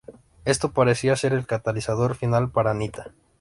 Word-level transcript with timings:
Esto 0.45 0.71
parecía 0.71 1.15
ser 1.15 1.31
el 1.31 1.45
catalizador 1.45 2.15
final 2.15 2.49
para 2.49 2.73
Nita. 2.73 3.11